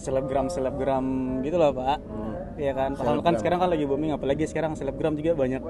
[0.00, 1.04] selebgram selebgram
[1.44, 2.00] gitu loh pak.
[2.56, 2.90] Iya kan?
[2.96, 5.60] Paham kan sekarang kan lagi booming apalagi sekarang selebgram juga banyak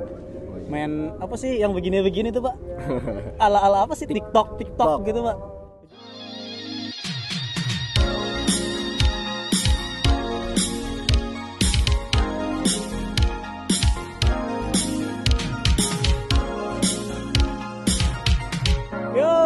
[0.70, 2.54] main apa sih yang begini-begini tuh pak?
[3.44, 4.06] Ala-ala apa sih?
[4.06, 5.08] TikTok TikTok TikTok.
[5.10, 5.59] gitu pak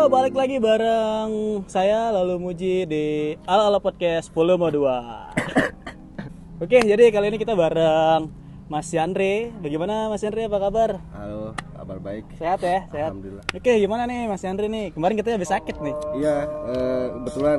[0.05, 3.07] Yo, balik lagi bareng saya lalu Muji di
[3.48, 4.84] Ala Ala Podcast Volume 2.
[6.61, 8.29] Oke, jadi kali ini kita bareng
[8.68, 9.48] Mas Yandre.
[9.57, 10.45] Bagaimana Mas Yandre?
[10.45, 11.00] Apa kabar?
[11.17, 12.29] Halo, kabar baik.
[12.36, 12.85] Sehat ya?
[12.93, 13.17] Sehat.
[13.17, 13.48] Alhamdulillah.
[13.48, 14.93] Oke, gimana nih Mas Yandre nih?
[14.93, 15.96] Kemarin katanya habis sakit nih.
[16.21, 16.36] Iya,
[16.68, 17.59] eh, kebetulan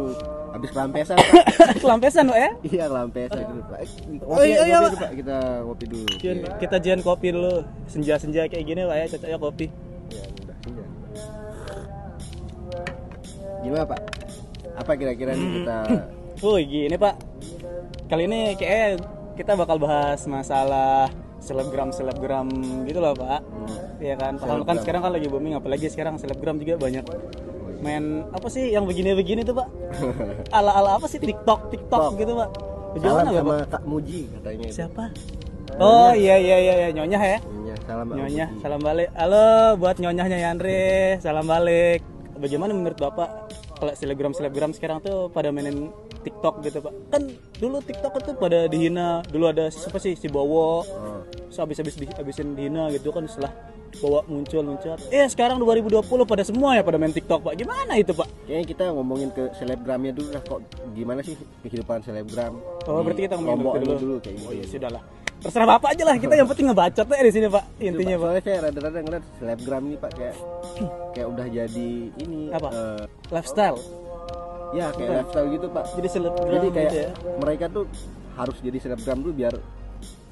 [0.53, 1.45] habis kelampesan Pak.
[1.81, 2.49] Kelampesan, Pak ya?
[2.61, 3.79] iya, kelampesan dulu Pak.
[3.81, 3.89] Eh,
[4.21, 5.17] Oh, iya, iya, Pak.
[5.17, 6.05] Kita ngopi dulu.
[6.21, 6.61] Jian- Iya.
[6.61, 7.65] Kita jian kopi dulu.
[7.89, 9.67] Senja-senja kayak gini Pak ya, cocoknya kopi.
[13.65, 13.99] Gimana Pak?
[14.77, 15.77] Apa kira-kira nih kita
[16.45, 17.15] Wuh, gini Pak.
[18.05, 19.01] Kali ini kayak
[19.33, 21.09] kita bakal bahas masalah
[21.41, 22.47] selebgram selebgram
[22.85, 23.41] gitu loh Pak.
[23.97, 27.05] Iya kan, paham kan sekarang kan lagi booming apalagi sekarang selebgram juga banyak
[27.83, 29.67] main apa sih yang begini-begini tuh Pak?
[30.57, 32.49] Ala-ala apa sih TikTok TikTok gitu Pak?
[32.53, 33.67] salam Bagaimana sama Bapak?
[33.73, 34.67] Kak Muji katanya.
[34.69, 35.03] Siapa?
[35.81, 37.37] Oh iya iya iya iya nyonyah ya.
[37.41, 39.09] Iya, salam Kak Nyonya, salam balik.
[39.17, 42.05] Halo buat nyonyahnya Yandre, salam balik.
[42.35, 43.54] Bagaimana menurut Bapak
[43.85, 45.93] kalau selebgram-selebgram sekarang tuh pada mainin
[46.25, 46.93] TikTok gitu, Pak?
[47.13, 47.29] Kan
[47.61, 49.21] dulu TikTok itu pada dihina.
[49.29, 50.81] Dulu ada siapa sih si Bowo.
[50.81, 51.21] Oh,
[51.53, 53.53] So habis-habis di, habisin dihina gitu kan setelah
[54.01, 54.97] Bowo muncul muncul.
[55.13, 57.53] Eh sekarang 2020 pada semua ya pada main TikTok, Pak.
[57.61, 58.25] Gimana itu, Pak?
[58.49, 60.59] Kayaknya kita ngomongin ke selebgramnya dulu lah kok
[60.97, 62.57] gimana sih kehidupan selebgram.
[62.89, 63.93] Oh, berarti kita ngomongin dulu.
[63.93, 64.49] ini dulu kayak gitu.
[64.49, 65.03] Oh iya sudahlah.
[65.45, 66.15] Terserah Bapak aja lah.
[66.17, 67.63] Kita yang penting ngebacot ya di sini, Pak.
[67.77, 68.25] Intinya, Pak.
[68.25, 70.35] Soalnya saya rada-rada ngeliat selebgram ini Pak kayak
[71.13, 72.69] kayak udah jadi ini Apa?
[72.69, 73.79] eh, Lifestyle.
[74.73, 75.85] ya kayak lifestyle gitu Pak.
[75.93, 77.09] Jadi selebgram Jadi kayak gitu ya.
[77.37, 77.85] mereka tuh
[78.33, 79.53] harus jadi selebgram dulu biar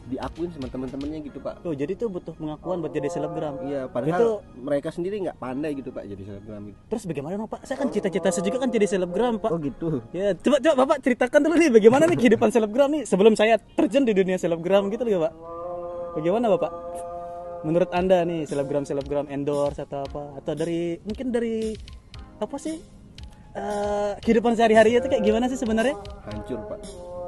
[0.03, 1.63] diakuin sama teman-temannya gitu Pak.
[1.63, 3.63] Oh, jadi tuh butuh pengakuan buat jadi selebgram.
[3.63, 6.79] Iya, padahal Itu- mereka sendiri nggak pandai gitu Pak jadi selebgram itu.
[6.91, 7.61] Terus bagaimana dong Pak?
[7.63, 9.51] Saya kan cita-cita saya juga kan jadi selebgram Pak.
[9.51, 10.03] Oh gitu.
[10.11, 14.03] Ya coba coba Bapak ceritakan dulu nih bagaimana nih kehidupan selebgram nih sebelum saya terjun
[14.03, 15.33] di dunia selebgram gitu loh Pak.
[16.19, 16.71] Bagaimana Bapak?
[17.63, 20.43] Menurut Anda nih selebgram selebgram endorse atau apa?
[20.43, 21.71] Atau dari mungkin dari
[22.43, 22.75] apa sih?
[23.53, 25.93] Eh, kehidupan sehari-hari itu kayak gimana sih sebenarnya?
[26.25, 26.79] Hancur Pak.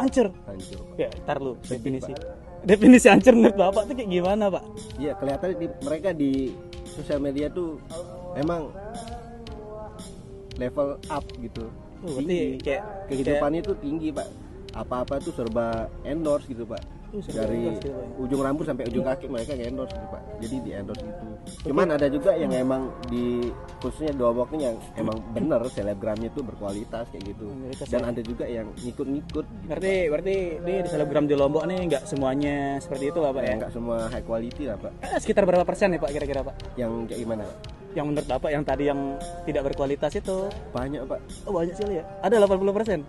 [0.02, 0.28] Hancur.
[0.50, 0.80] Hancur.
[0.92, 0.98] Pak.
[0.98, 2.12] Ya, ntar lu definisi.
[2.66, 4.64] Definisi hancur menurut Bapak tuh kayak gimana Pak?
[4.98, 6.32] Iya, kelihatan di, mereka di
[6.98, 7.78] sosial media tuh
[8.34, 8.74] emang
[10.58, 11.70] level up gitu.
[12.02, 14.28] Oh, berarti kayak Kehidupannya tuh tinggi Pak.
[14.76, 16.82] Apa-apa tuh serba endorse gitu Pak.
[17.24, 18.20] Dari Pak.
[18.20, 20.22] ujung rambut sampai ujung kaki mereka endorse gitu Pak.
[20.44, 21.24] Jadi di endorse gitu.
[21.70, 23.50] Cuman ada juga yang emang di
[23.80, 27.46] khususnya dua ini yang emang bener selebgramnya tuh berkualitas kayak gitu.
[27.50, 29.68] Mereka Dan ada juga yang ngikut-ngikut gitu.
[29.70, 33.48] Berarti berarti di selebgram di Lombok nih nggak semuanya seperti itu lah Pak ya?
[33.48, 34.92] Ya, nggak semua high quality lah Pak.
[35.02, 36.56] Eh, sekitar berapa persen nih Pak kira-kira Pak?
[36.80, 37.58] Yang kayak gimana Pak?
[37.96, 39.00] Yang menurut Bapak yang tadi yang
[39.48, 40.38] tidak berkualitas itu
[40.76, 41.20] Banyak Pak.
[41.48, 42.04] oh banyak sekali ya?
[42.20, 43.00] Ada 80 persen?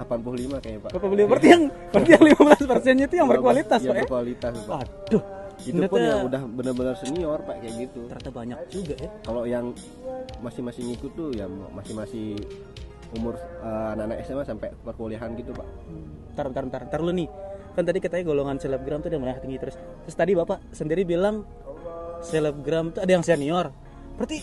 [0.00, 0.90] 85 kayaknya Pak.
[0.96, 1.62] Bapak beli berarti yang
[1.92, 4.02] berarti yang 15 persennya itu yang berkualitas Yang Pak ya?
[4.08, 4.68] berkualitas Pak.
[4.80, 5.22] Waduh,
[5.60, 8.00] Itu pun yang udah benar-benar senior Pak kayak gitu.
[8.08, 9.10] ternyata banyak juga ya.
[9.20, 9.66] Kalau yang
[10.40, 12.40] masih-masih ngikut tuh yang masih-masih
[13.12, 15.68] umur eh, anak-anak SMA sampai perkuliahan gitu Pak.
[16.32, 17.28] Ntar, ntar, ntar, ntar lu nih.
[17.70, 19.76] Kan tadi katanya golongan selebgram tuh udah menengah tinggi terus.
[19.76, 21.44] Terus tadi Bapak sendiri bilang
[22.20, 23.68] selebgram tuh ada yang senior.
[24.16, 24.38] Berarti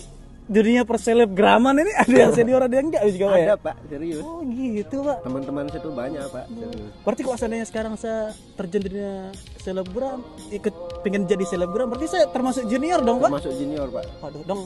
[0.48, 3.46] dunia perselebgraman ini ada yang senior ada yang enggak juga Pak ya?
[3.46, 4.24] Ada Pak, serius.
[4.24, 5.18] Oh gitu Pak.
[5.28, 6.90] Teman-teman saya tuh banyak Pak, serius.
[7.04, 8.20] Berarti kalau seandainya sekarang saya
[8.56, 9.14] terjun dunia
[9.60, 10.20] selebgram,
[10.50, 13.30] ikut pengen jadi selebgram, berarti saya termasuk junior dong Pak?
[13.30, 14.04] Termasuk junior Pak.
[14.24, 14.62] Waduh dong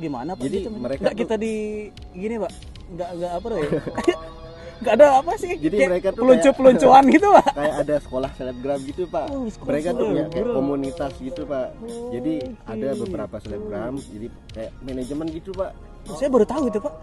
[0.00, 0.42] gimana Pak?
[0.48, 0.70] Jadi gitu?
[0.72, 1.54] mereka nggak tuh- kita di
[2.16, 2.52] gini Pak?
[2.88, 3.70] Nggak nggak apa ya?
[4.78, 5.52] nggak ada apa sih?
[5.58, 7.48] Jadi Kayak mereka tuh peluncu peluncuan gitu Pak?
[7.54, 9.26] Kayak ada sekolah selebgram gitu Pak.
[9.30, 11.68] Oh, Mereka tuh punya kayak komunitas gitu Pak.
[12.14, 12.70] Jadi oke.
[12.70, 15.70] ada beberapa selebgram, jadi kayak manajemen gitu Pak.
[16.16, 16.94] Saya baru tahu itu Pak.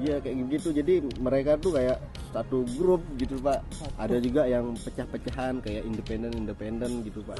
[0.00, 2.00] Iya kayak gitu jadi mereka tuh kayak
[2.32, 3.60] satu grup gitu pak
[4.00, 7.36] ada juga yang pecah-pecahan kayak independen independen gitu pak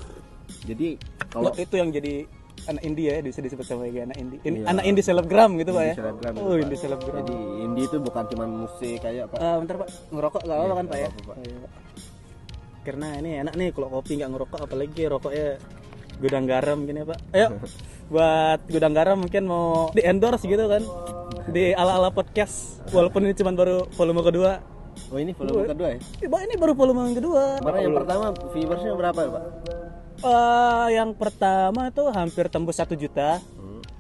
[0.69, 1.01] jadi
[1.33, 2.29] Kalau itu yang jadi
[2.65, 4.39] anak indie ya, bisa disebut sebagai anak indie.
[4.43, 4.67] In- Iya.
[4.69, 5.95] Anak indie selebgram gitu Pak ya?
[5.95, 6.63] Selebgram gitu, Oh Pak.
[6.63, 7.15] indie selebgram.
[7.21, 10.87] jadi indie itu bukan cuma musik kayak pak Eh, bentar Pak, ngerokok nggak apa-apa kan
[10.87, 11.09] Pak ya?
[11.11, 11.25] Pak.
[11.29, 11.71] Oh, iya, Pak.
[12.83, 15.49] Karena ini enak nih kalau kopi nggak ngerokok apalagi rokoknya
[16.19, 17.19] gudang garam gini Pak.
[17.31, 17.49] Ayo
[18.13, 20.83] buat gudang garam mungkin mau di endorse gitu kan
[21.49, 24.53] di ala-ala podcast walaupun ini cuma baru volume kedua.
[25.09, 27.57] oh ini volume kedua ya Pak ini baru volume yang kedua.
[27.59, 29.43] karena yang pertama viewersnya berapa pak
[30.23, 33.43] Eh, yang pertama tuh hampir tembus satu juta.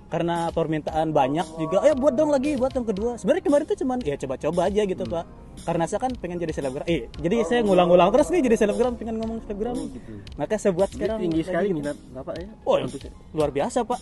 [0.06, 1.80] Karena permintaan banyak juga.
[1.88, 3.16] Ayo buat dong lagi buat yang kedua.
[3.16, 5.24] Sebenarnya kemarin tuh cuman ya coba-coba aja gitu Pak.
[5.68, 6.84] karena saya kan pengen jadi selebgram.
[6.88, 9.76] Eh jadi saya ngulang-ngulang terus nih jadi selebgram pengen ngomong selebgram.
[9.76, 10.12] Gitu.
[10.40, 12.48] maka saya buat Jadi sekarang tinggi sekali minat bapak ya?
[12.64, 12.76] Oh
[13.36, 14.00] luar biasa pak.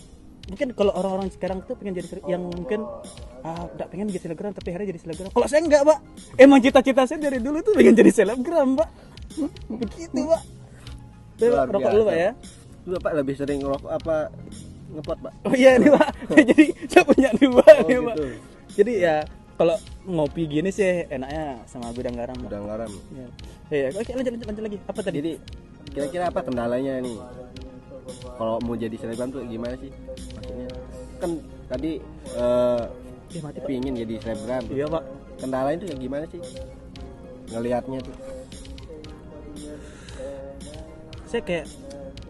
[0.51, 2.87] Mungkin kalau orang-orang sekarang tuh pengen jadi sele- yang mungkin
[3.43, 5.29] ah udah pengen jadi selebgram tapi akhirnya jadi selebgram.
[5.31, 5.97] Kalau saya enggak pak.
[6.39, 8.89] Emang cita-cita saya dari dulu tuh pengen jadi selebgram pak.
[9.71, 10.60] Begitu pak
[11.43, 12.29] Luar rokok dulu pak ya
[12.77, 14.15] Itu bapak lebih sering ngerokok apa
[14.91, 16.07] ngepot pak Oh iya nih pak,
[16.49, 18.15] jadi saya punya dua Oh, nih pak.
[18.15, 18.25] gitu.
[18.73, 19.15] Jadi ya
[19.53, 22.33] kalau ngopi gini sih enaknya sama gudang garam.
[22.35, 22.47] Pak.
[22.47, 22.91] udah ngaram
[23.69, 23.87] Ya.
[23.89, 24.77] Oke lanjut, lanjut lanjut lagi.
[24.83, 25.15] Apa tadi?
[25.17, 25.31] jadi
[25.87, 27.17] kira-kira apa kendalanya nih
[28.33, 29.91] kalau mau jadi selebgram tuh gimana sih
[30.31, 30.67] maksudnya
[31.17, 31.31] kan
[31.67, 31.91] tadi
[32.33, 32.83] eh
[33.29, 33.67] Ya, mati pak.
[33.67, 35.03] pingin jadi selebgram Iya pak.
[35.37, 36.39] kendalanya tuh gimana sih
[37.47, 38.15] ngelihatnya tuh
[41.31, 41.65] Saya kayak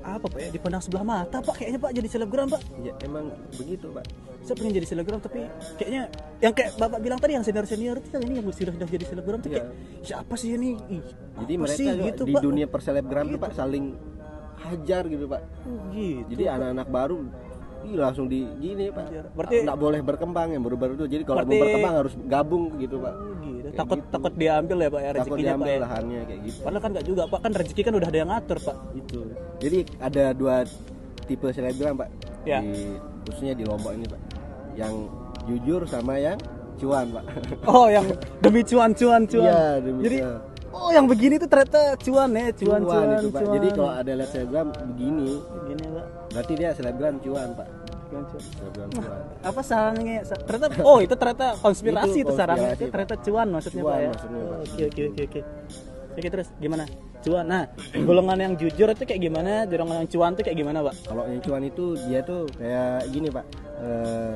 [0.01, 2.61] apa pak ya dipandang sebelah mata pak kayaknya pak jadi selebgram pak.
[2.81, 4.01] ya emang begitu pak
[4.41, 5.45] Saya pengen jadi selebgram tapi
[5.77, 9.05] kayaknya yang kayak bapak bilang tadi yang senior senior itu ini yang sudah sudah jadi
[9.07, 9.67] selebgram tuh kayak
[10.01, 10.73] siapa sih ini?
[10.91, 11.01] Ih,
[11.37, 12.41] jadi mereka sih gitu di pak?
[12.41, 13.93] dunia perselebgram tuh pak saling
[14.59, 16.25] hajar gitu pak Oh, gitu.
[16.33, 17.17] jadi anak-anak baru
[17.81, 19.25] ih, langsung di gini pak Hajar.
[19.33, 22.97] Berarti- nggak boleh berkembang yang baru-baru tuh jadi kalau mau Berarti- berkembang harus gabung gitu
[22.97, 23.40] pak gitu.
[23.71, 24.11] Kayak Takut gitu.
[24.11, 25.79] takut diambil ya pak ya takut rezekinya pak diambil ya.
[25.79, 28.57] lahannya kayak gitu Padahal kan nggak juga pak kan rezeki kan udah ada yang ngatur
[28.59, 28.75] pak.
[28.93, 29.19] itu
[29.57, 30.55] jadi ada dua
[31.23, 32.09] tipe selebgram pak
[32.41, 32.57] Ya.
[32.59, 32.73] di
[33.23, 34.21] khususnya di lombok ini pak
[34.73, 34.93] yang
[35.43, 36.37] jujur sama yang
[36.75, 37.23] cuan pak
[37.69, 38.05] Oh, yang
[38.39, 39.45] demi cuan cuan cuan.
[39.45, 40.37] Iya, demi Jadi cuan.
[40.71, 43.53] oh yang begini tuh ternyata cuan ya, cuan cuan, itu pak cuan.
[43.53, 45.29] jadi kalau ada lihat selebgram begini
[45.67, 46.05] gini pak.
[46.31, 47.67] berarti dia selebgram cuan pak
[48.11, 48.27] Cuan
[49.41, 50.21] Apa sarangnya?
[50.21, 53.89] Sa- Ternyata oh itu ternyata konspirasi Itu itu, sarangnya konspirasi, itu ternyata cuan maksudnya Cuan
[53.89, 54.09] pak ya.
[54.11, 54.51] maksudnya, Pak.
[54.51, 55.39] Oh, Oke oke oke oke.
[56.11, 56.83] Oke terus gimana?
[57.21, 57.45] Cuan.
[57.45, 57.63] Nah,
[57.95, 59.63] golongan yang jujur itu kayak gimana?
[59.63, 60.95] Golongan yang cuan tuh kayak gimana, Pak?
[61.05, 63.45] kalau yang cuan itu dia tuh kayak gini pak
[63.79, 64.35] eh,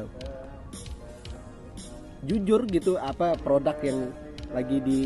[2.22, 4.10] jujur gitu apa produk yang
[4.50, 5.00] lagi di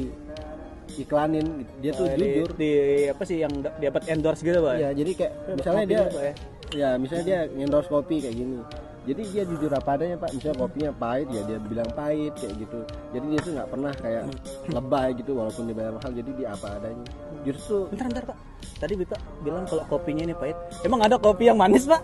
[0.95, 1.47] iklanin
[1.77, 2.71] dia tuh Oh, di, jujur di
[3.07, 4.75] apa sih yang da- dapat endorse gitu, Pak?
[4.75, 6.33] ya jadi kayak misalnya Kopi dia gitu, Pak, ya?
[6.71, 8.57] ya misalnya dia endorse kopi kayak gini
[8.99, 12.79] jadi dia jujur apa adanya pak misalnya kopinya pahit ya dia bilang pahit kayak gitu
[13.09, 14.23] jadi dia tuh nggak pernah kayak
[14.69, 17.05] lebay gitu walaupun dibayar mahal jadi dia apa adanya
[17.41, 18.37] justru Bentar, bentar, Pak.
[18.77, 20.55] Tadi Bapak bilang kalau kopinya ini pahit.
[20.81, 22.03] Emang ada kopi yang manis, Pak?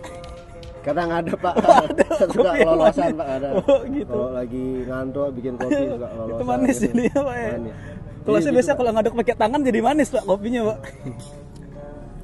[0.81, 1.53] kadang ada pak
[2.29, 4.05] suka kopi yang lolosan pak ada Oh, gitu.
[4.07, 6.93] kalau lagi ngantuk bikin kopi suka lolosan itu manis gitu.
[6.93, 7.49] ini ya, Pak ya.
[7.51, 7.75] Manis.
[8.25, 10.79] Kalau Jadi saya gitu, biasa kalau ngaduk pakai tangan jadi manis, Pak, kopinya, Pak.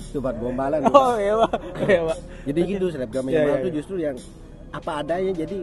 [0.04, 1.52] itu buat gombalan Oh, iya, Pak.
[1.80, 2.18] Iya, Pak.
[2.44, 3.76] jadi gitu selebgram Iya, yang mahal iya, iya.
[3.78, 4.16] justru yang
[4.72, 5.58] apa adanya jadi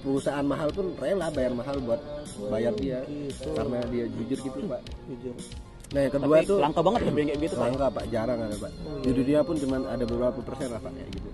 [0.00, 2.00] perusahaan mahal pun rela bayar mahal buat
[2.48, 3.52] bayar dia gitu.
[3.52, 5.34] karena dia jujur gitu pak Jujur.
[5.88, 7.66] nah yang kedua Tapi tuh langka banget tapi kayak gitu, Pak.
[7.68, 11.10] langka pak jarang ada pak di dunia pun cuma ada beberapa persen lah pak kayak
[11.12, 11.28] gitu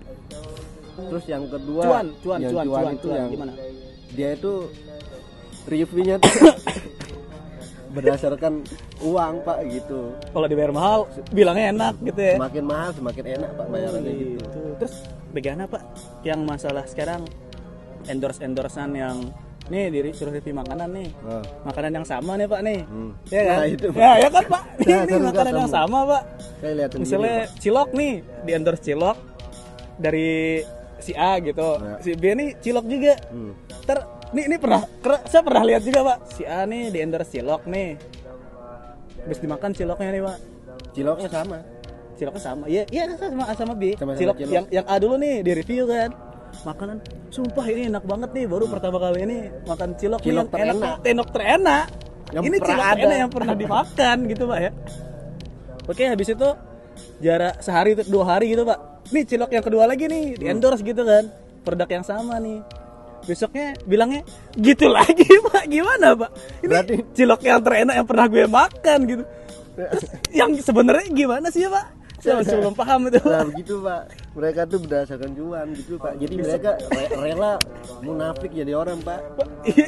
[1.07, 3.17] terus yang kedua Cuan, cuan, yang cuan, cuan, itu cuan.
[3.17, 3.53] yang Gimana?
[4.11, 4.53] dia itu
[5.65, 6.33] reviewnya tuh
[7.99, 8.53] berdasarkan
[9.01, 10.99] uang pak gitu Kalau dibayar mahal,
[11.29, 12.35] bilangnya enak gitu ya.
[12.37, 14.59] semakin mahal semakin enak pak bayarannya gitu Gitu.
[14.79, 14.95] Terus
[15.29, 15.83] bagaimana Pak
[16.23, 17.27] yang masalah sekarang
[18.07, 19.17] endorse endorsean yang
[19.69, 21.13] nih diri suruh review makanan nih.
[21.21, 22.81] Nah, Makanan yang sama nih Pak nih.
[22.83, 23.11] Hmm.
[23.29, 23.57] Ya kan?
[23.59, 23.99] Nah, itu, Pak.
[23.99, 24.63] ya, ya kan Pak.
[24.79, 26.23] Ini, Nah, ini makanan yang sama Pak.
[26.57, 27.53] saya lihat Misalnya Pak.
[27.59, 29.19] cilok nih, di endorse cilok
[29.97, 30.31] dari
[30.99, 31.69] si A gitu.
[31.77, 31.95] Ya.
[32.01, 33.15] Si B nih cilok juga.
[33.29, 33.53] Hmm.
[33.85, 33.99] Ter
[34.35, 34.85] ini ini pernah
[35.25, 36.19] saya pernah lihat juga Pak.
[36.37, 37.97] Si A nih di endorse cilok nih.
[39.25, 40.39] Habis dimakan ciloknya nih Pak.
[40.95, 41.59] ciloknya sama
[42.19, 42.65] Ciloknya sama.
[42.67, 43.95] Iya, iya sama A sama B.
[43.95, 44.51] Sama-sama cilok, cilok.
[44.51, 46.11] yang yang A dulu nih di review kan.
[46.67, 46.99] Makanan
[47.31, 50.75] sumpah ini enak banget nih baru pertama kali ini makan cilok, nih Cilok yang enak,
[50.81, 50.97] terenak.
[51.05, 51.87] tenok terenak.
[52.29, 52.97] Yang ini pernah cilok ada.
[52.99, 54.71] terenak yang pernah dimakan gitu Pak ya.
[55.89, 56.49] Oke, habis itu
[57.23, 58.79] jarak sehari dua hari gitu Pak.
[59.15, 61.31] Nih cilok yang kedua lagi nih di endorse gitu kan.
[61.63, 62.59] Produk yang sama nih.
[63.29, 64.25] Besoknya bilangnya
[64.57, 65.69] gitu lagi Pak.
[65.69, 66.31] Gimana Pak?
[66.59, 69.25] Ini Berarti- cilok yang terenak yang pernah gue makan gitu.
[70.33, 71.87] Yang sebenarnya gimana sih ya Pak?
[72.19, 73.23] Saya masih belum paham itu.
[73.23, 77.55] nah begitu pak mereka tuh berdasarkan cuan gitu pak jadi mereka re- rela
[78.03, 79.23] munafik jadi orang pak
[79.63, 79.87] Iya,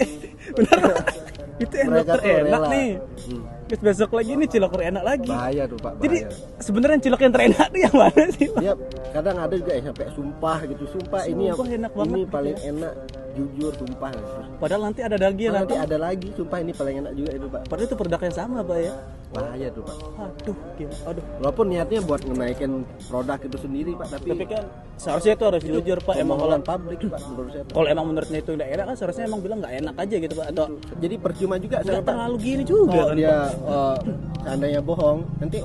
[0.54, 0.98] benar Pak.
[1.66, 2.90] Itu mereka terenak rela nih.
[3.26, 3.42] Hmm.
[3.70, 5.30] Terus besok lagi nih cilok terenak lagi.
[5.30, 8.60] bahaya tuh pak Jadi bahaya sebenarnya cilok yang terenak tuh yang mana sih Pak?
[8.60, 8.74] dia
[9.10, 12.56] kadang ada juga yang sampai sumpah gitu sumpah, ini yang Sumpah enak banget ini paling
[12.60, 12.92] enak
[13.30, 14.34] jujur sumpah gitu.
[14.58, 15.86] Padahal nanti ada lagi nanti datang.
[15.86, 18.78] ada lagi sumpah ini paling enak juga itu pak Padahal itu produk yang sama Pak
[18.80, 18.92] ya.
[19.30, 20.94] bahaya tuh pak Aduh, gila.
[21.06, 21.24] Aduh.
[21.38, 22.70] walaupun niatnya buat ngenaikin
[23.06, 24.64] produk itu sendiri pak tapi, Tapi kan
[24.96, 26.14] seharusnya itu harus jujur Pak.
[26.18, 29.40] Emang kalau publik pak menurut saya kalau emang menurutnya itu nggak enak kan seharusnya emang
[29.40, 30.64] bilang nggak enak aja gitu Pak atau
[30.96, 33.50] jadi percuma juga saya pak terlalu gini juga kan dia Pak.
[33.62, 33.96] Eh,
[34.40, 35.60] seandainya bohong nanti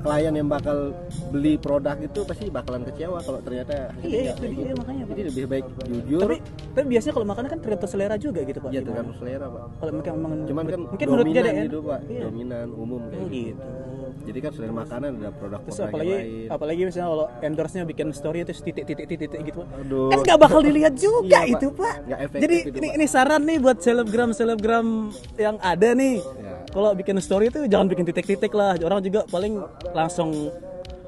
[0.00, 0.96] klien yang bakal
[1.28, 4.74] beli produk itu pasti bakalan kecewa kalau ternyata Iya, itu dia, gitu.
[4.80, 6.36] makanya, jadi lebih baik jujur tapi
[6.72, 8.88] tapi biasanya kalau makan kan tergantung selera juga gitu pak ya Gimana?
[8.88, 12.20] tergantung selera pak kalau mereka memang cuman kan mungkin menurut dia deh gitu pak Iya.
[12.24, 13.60] dominan umum kayak Oh, gitu.
[13.60, 13.64] gitu
[14.20, 18.08] jadi kan selain makanan ada terus produk-produk apalagi yang lain apalagi misalnya kalau endorse-nya bikin
[18.10, 20.08] story itu titik titik titik titik gitu Aduh.
[20.08, 21.52] kan nggak bakal dilihat juga Iya, Pak.
[21.52, 22.96] itu pak efektif jadi itu, ini Pak.
[22.96, 24.86] ini saran nih buat selebgram selebgram
[25.36, 26.49] yang ada nih Ya.
[26.68, 28.76] Kalau bikin story itu jangan bikin titik titik lah.
[28.80, 29.60] Orang juga paling
[29.96, 30.52] langsung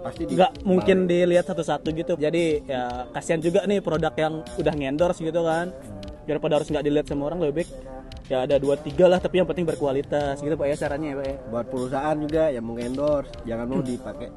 [0.02, 2.18] pasti di nggak mungkin dilihat satu-satu gitu.
[2.18, 5.70] Jadi ya kasihan juga nih produk yang udah ngendorse gitu kan.
[6.26, 7.70] Daripada harus nggak dilihat sama orang lebih baik
[8.30, 9.18] ya ada dua tiga lah.
[9.20, 11.36] Tapi yang penting berkualitas gitu pak ya sarannya ya pak ya.
[11.50, 13.74] Buat perusahaan juga yang mau endorse jangan Hmm.
[13.78, 14.28] mau dipakai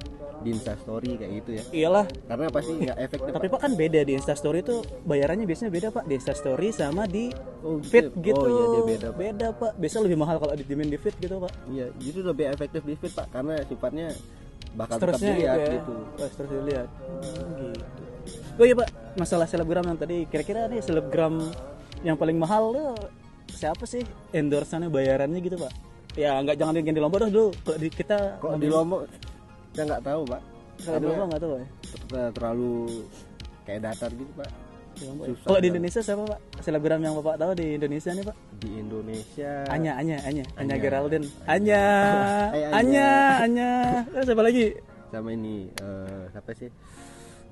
[0.45, 1.63] di instastory kayak gitu ya.
[1.73, 2.05] Iyalah.
[2.29, 6.03] Karena pasti nggak efektif tapi pak kan beda di instastory itu bayarannya biasanya beda pak.
[6.05, 7.33] Di instastory sama di
[7.65, 7.89] Oh, gitu.
[7.89, 8.45] feed Oh, gitu.
[8.45, 9.17] iya, dia beda, Pak.
[9.17, 9.71] beda pak.
[9.81, 11.53] Biasanya lebih mahal kalau didiemin di feed gitu pak.
[11.65, 13.25] Iya, itu lebih efektif di feed pak.
[13.33, 14.07] Karena sifatnya
[14.77, 15.73] bakal tetap seterusnya gitu dilihat ya.
[15.73, 15.93] gitu.
[15.97, 16.89] Oh, terus dilihat.
[16.93, 17.81] Hmm, gitu.
[18.55, 18.89] Oh iya pak.
[19.17, 21.33] Masalah selebgram yang tadi kira-kira nih selebgram
[22.05, 22.93] yang paling mahal tuh
[23.49, 24.05] siapa sih?
[24.29, 25.73] Endorsannya bayarannya gitu pak.
[26.13, 27.49] Ya nggak jangan yang di lombok dah dulu.
[27.65, 29.01] Kalau di kita Kok di Lombok
[29.75, 30.41] saya nggak tahu pak.
[30.75, 31.67] di lombok nggak tahu ya
[32.05, 32.73] Ter- terlalu
[33.63, 34.47] kayak datar gitu pak.
[34.47, 34.53] Ya?
[34.95, 35.67] Susah kalau di.
[35.67, 39.51] Indonesia siapa pak selebgram yang bapak tahu di Indonesia nih pak Di Indonesia.
[39.67, 40.75] Anya, Anya, Anya, Anya.
[40.79, 41.27] Geraldine.
[41.45, 41.83] Anya,
[42.71, 43.09] Anya.
[43.43, 43.69] Anya.
[44.15, 44.65] Eh, siapa lagi?
[45.11, 46.69] Sama ini eh, siapa sih?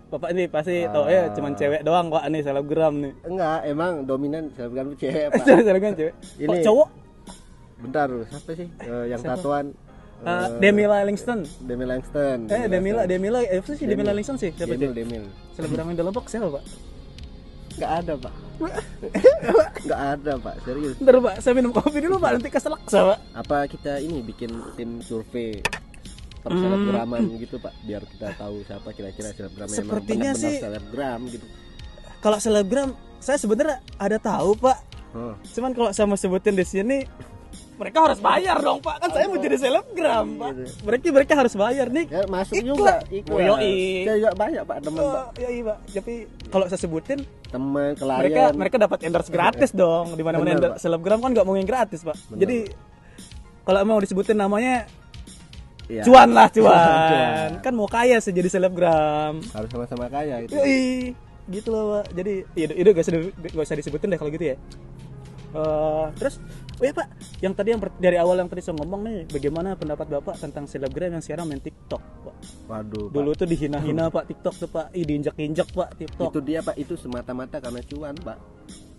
[0.08, 3.13] Bapak ini pasti tahu ya, cuman cewek doang pak nih selebgram nih.
[3.25, 5.44] Enggak, emang dominan selebgram cewek pak.
[5.68, 6.13] selebgram cewek.
[6.13, 6.88] Kok Ini- cowok?
[7.82, 8.68] Bentar, siapa sih?
[8.80, 9.65] Eh, yang tatuan.
[10.24, 11.44] Eh, Demila Langston.
[11.60, 12.48] Demi Langston.
[12.48, 14.51] Eh, Demila, Demila, eh, apa sih Demila Langston sih?
[14.51, 14.98] Siapa Demil, sih?
[15.03, 15.24] Demil.
[15.51, 16.63] Selebgram yang dalam box siapa pak?
[17.74, 18.34] Nggak ada pak.
[19.86, 20.96] Nggak ada pak, serius.
[20.96, 23.20] Bentar pak, saya minum kopi dulu pak, nanti keselaksa pak.
[23.36, 25.60] Apa kita ini bikin tim survei
[26.44, 26.60] Hmm.
[26.60, 31.46] perselebgraman gitu pak, biar kita tahu siapa kira-kira selebgram yang Sepertinya benar-benar sih- selebgram gitu.
[32.20, 34.77] Kalau selebgram, saya sebenarnya ada tahu pak.
[35.13, 35.32] Oh.
[35.50, 37.08] Cuman kalau saya mau sebutin di sini,
[37.74, 38.96] mereka harus bayar dong pak.
[39.01, 40.51] Kan saya mau jadi selebgram pak.
[40.86, 42.06] Mereka mereka harus bayar nih.
[42.06, 42.68] Ya masuk Iklan.
[42.70, 43.34] juga, iklan.
[43.34, 43.75] Oh, yoi.
[44.06, 45.77] Saya juga banyak pak teman pak, Oh, iya iya pak.
[45.89, 46.13] Tapi
[46.48, 48.20] kalau saya sebutin, teman klien.
[48.22, 50.13] mereka mereka dapat endorse gratis dong.
[50.13, 52.18] Di mana mana endorse selebgram kan nggak mungkin gratis pak.
[52.30, 52.58] Jadi
[53.63, 54.86] kalau mau disebutin namanya
[55.84, 56.72] Iya, cuan lah cuan.
[56.72, 57.50] Cuan.
[57.60, 59.44] kan mau kaya sih jadi selebgram.
[59.51, 60.56] harus sama-sama kaya gitu.
[60.56, 61.12] Yoi,
[61.51, 62.15] gitu loh pak.
[62.15, 63.13] Jadi itu itu gak usah
[63.51, 64.56] gak usah disebutin deh kalau gitu ya.
[65.53, 66.39] Eh, terus,
[66.83, 67.07] oh ya pak,
[67.39, 71.15] yang tadi yang dari awal yang tadi saya ngomong nih, bagaimana pendapat bapak tentang selebgram
[71.15, 72.35] yang sekarang main TikTok, pak?
[72.67, 73.15] Waduh, Pak.
[73.15, 76.29] Dulu tuh dihina-hina pak TikTok tuh pak, Ih, diinjak-injak pak TikTok.
[76.29, 78.35] itu dia pak, itu semata-mata karena cuan pak.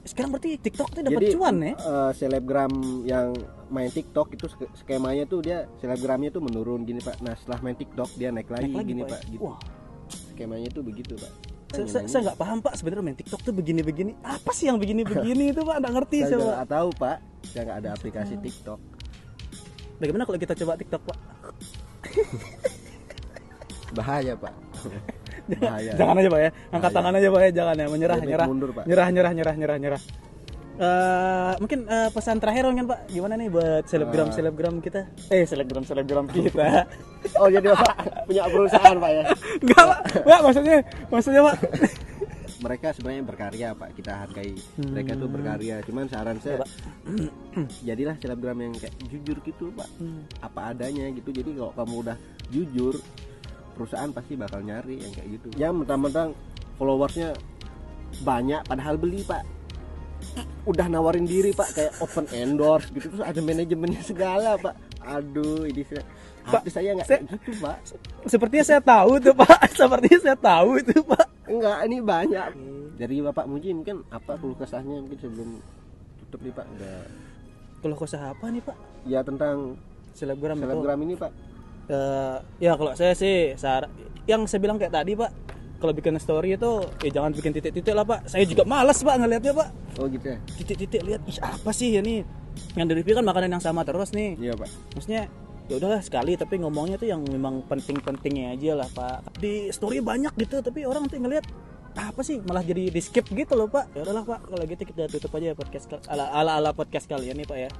[0.02, 1.72] Sekarang berarti TikTok tuh dapat cuan ya?
[1.74, 2.72] eh, selebgram
[3.04, 3.32] yang
[3.68, 7.20] main TikTok itu ske- skemanya tuh dia selebgramnya tuh menurun gini pak.
[7.20, 9.20] Nah setelah main TikTok dia naik lagi, Naik lagi, gini Pak, pak.
[9.20, 9.28] ya?
[9.32, 9.40] Gitu.
[9.44, 9.58] Wah,
[10.32, 11.32] Skemanya tuh begitu pak.
[11.74, 14.14] Saya, saya, saya nggak paham pak sebenarnya main TikTok tuh begini-begini.
[14.22, 15.76] Apa sih yang begini-begini itu pak?
[15.82, 17.18] Nggak ngerti Saya nggak tahu pak.
[17.50, 18.80] Saya nggak ada aplikasi TikTok.
[19.98, 21.18] Bagaimana kalau kita coba TikTok pak?
[23.98, 24.54] Bahaya pak.
[25.60, 25.92] Bahaya.
[25.94, 26.96] Jangan aja pak ya, angkat Bahaya.
[26.96, 28.84] tangan aja pak ya, jangan ya, menyerah, Lebih nyerah, mundur, Pak.
[28.88, 30.02] nyerah, nyerah, nyerah, nyerah, nyerah.
[30.74, 34.34] Eh, mungkin eh, pesan terakhir kan pak, gimana nih buat selebgram Ah.
[34.34, 35.06] selebgram kita?
[35.30, 36.86] Eh selebgram selebgram kita?
[37.40, 37.94] Oh jadi pak
[38.26, 39.22] punya perusahaan pak ya.
[39.56, 40.76] Enggak pak, enggak maksudnya,
[41.08, 41.56] maksudnya pak.
[42.64, 43.88] Mereka sebenarnya berkarya pak.
[43.92, 45.36] Kita hargai mereka tuh Hmm.
[45.36, 45.76] berkarya.
[45.82, 46.68] Cuman saran saya Pak.
[47.88, 49.88] jadilah selebgram yang kayak jujur gitu pak.
[49.96, 50.24] Hmm.
[50.40, 51.28] Apa adanya gitu.
[51.28, 52.16] Jadi kalau kamu udah
[52.48, 52.94] jujur
[53.72, 55.46] perusahaan pasti bakal nyari yang kayak gitu.
[55.54, 56.32] Ya mentang-mentang
[56.76, 57.36] followersnya
[58.20, 59.44] banyak padahal beli pak.
[60.64, 64.74] Udah nawarin diri pak kayak open endorse gitu terus ada manajemennya segala pak.
[65.00, 66.02] Aduh ini saya
[66.44, 67.76] Pak, hati saya nggak saya- gitu pak.
[68.24, 71.26] Sepertinya saya tahu tuh pak, sepertinya saya tahu itu pak.
[71.44, 72.46] Enggak, ini banyak.
[72.94, 75.48] Dari Bapak Muji mungkin apa keluh kesahnya mungkin sebelum
[76.20, 76.66] tutup nih Pak?
[76.70, 77.00] Udah
[77.80, 78.76] Kalau kosa apa nih pak?
[79.04, 79.76] ya tentang
[80.12, 80.62] Selebgram, itu.
[80.62, 81.32] selebgram ini Pak.
[81.84, 83.90] Eh, ya kalau saya sih, sar-
[84.24, 85.28] yang saya bilang kayak tadi pak,
[85.84, 86.72] kalau bikin story itu,
[87.04, 88.24] ya jangan bikin titik-titik lah pak.
[88.24, 89.68] Saya juga malas pak ngelihatnya pak.
[90.00, 90.38] Oh gitu ya.
[90.56, 92.24] titik-titik lihat ih apa sih ya nih
[92.74, 94.70] yang di review kan makanan yang sama terus nih Iya Pak.
[94.94, 95.22] maksudnya
[95.66, 100.34] ya udahlah sekali tapi ngomongnya tuh yang memang penting-pentingnya aja lah pak di story banyak
[100.36, 101.46] gitu tapi orang tuh ngelihat
[101.94, 105.02] apa sih malah jadi di skip gitu loh pak ya udahlah pak kalau gitu kita
[105.08, 107.70] tutup aja podcast ala ala, ala podcast kalian nih pak ya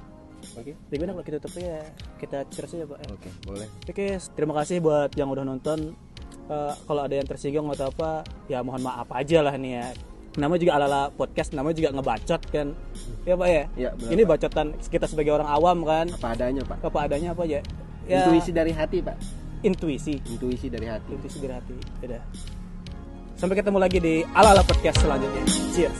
[0.55, 0.77] Oke.
[0.93, 1.81] gimana kalau kita tutup ya
[2.21, 3.07] kita cheers aja pak ya.
[3.17, 3.67] Oke, boleh.
[3.89, 4.05] Oke,
[4.37, 5.97] terima kasih buat yang udah nonton.
[6.45, 9.85] Eh, kalau ada yang tersinggung atau apa, ya mohon maaf aja lah nih ya.
[10.35, 12.67] Nama juga ala-ala podcast, namanya juga ngebacot kan.
[13.23, 13.63] Ya Pak ya?
[13.73, 16.05] Iya, benar, Ini bacotan kita sebagai orang awam kan.
[16.11, 16.77] Apa adanya Pak.
[16.85, 17.63] Apa adanya apa aja.
[18.05, 19.17] Ya, Intuisi dari hati Pak.
[19.65, 22.21] intuisi intuisi dari hati intuisi dari hati Dadah.
[23.33, 25.41] sampai ketemu lagi di ala ala podcast selanjutnya
[25.73, 25.97] cheers